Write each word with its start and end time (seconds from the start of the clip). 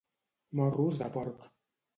Morros 0.59 0.97
de 1.03 1.13
porc 1.19 1.49